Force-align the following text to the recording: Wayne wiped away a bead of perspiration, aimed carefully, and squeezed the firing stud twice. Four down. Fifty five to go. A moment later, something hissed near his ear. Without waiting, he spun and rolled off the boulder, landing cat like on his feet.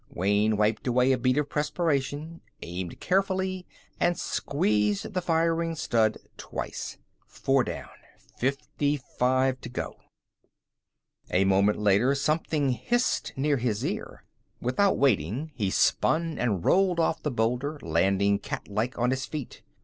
Wayne 0.09 0.57
wiped 0.57 0.87
away 0.87 1.11
a 1.11 1.17
bead 1.19 1.37
of 1.37 1.49
perspiration, 1.49 2.41
aimed 2.63 2.99
carefully, 2.99 3.67
and 3.99 4.17
squeezed 4.17 5.13
the 5.13 5.21
firing 5.21 5.75
stud 5.75 6.17
twice. 6.37 6.97
Four 7.27 7.63
down. 7.63 7.91
Fifty 8.35 8.97
five 8.97 9.61
to 9.61 9.69
go. 9.69 9.97
A 11.29 11.45
moment 11.45 11.77
later, 11.77 12.15
something 12.15 12.69
hissed 12.71 13.33
near 13.35 13.57
his 13.57 13.85
ear. 13.85 14.23
Without 14.59 14.97
waiting, 14.97 15.51
he 15.53 15.69
spun 15.69 16.39
and 16.39 16.65
rolled 16.65 16.99
off 16.99 17.21
the 17.21 17.29
boulder, 17.29 17.77
landing 17.83 18.39
cat 18.39 18.67
like 18.67 18.97
on 18.97 19.11
his 19.11 19.27
feet. 19.27 19.61